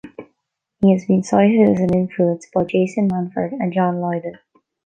He 0.81 0.93
has 0.93 1.05
been 1.05 1.21
cited 1.21 1.69
as 1.69 1.79
an 1.79 1.93
influence 1.93 2.47
by 2.51 2.63
Jason 2.63 3.07
Manford 3.07 3.51
and 3.51 3.71
John 3.71 4.01
Lydon. 4.01 4.39